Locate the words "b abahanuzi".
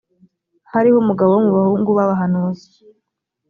1.97-2.67